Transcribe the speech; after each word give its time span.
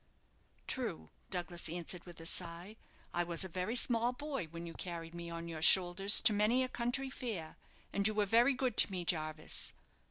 "True," 0.65 1.11
Douglas 1.29 1.69
answered 1.69 2.05
with 2.05 2.19
a 2.19 2.25
sigh; 2.25 2.75
"I 3.13 3.23
was 3.23 3.43
a 3.43 3.47
very 3.47 3.75
small 3.75 4.13
boy 4.13 4.45
when 4.47 4.65
you 4.65 4.73
carried 4.73 5.13
me 5.13 5.29
on 5.29 5.47
your 5.47 5.61
shoulders 5.61 6.21
to 6.21 6.33
many 6.33 6.63
a 6.63 6.69
country 6.69 7.11
fair, 7.11 7.55
and 7.93 8.07
you 8.07 8.15
were 8.15 8.25
very 8.25 8.55
good 8.55 8.77
to 8.77 8.91
me, 8.91 9.05
Jarvis." 9.05 9.75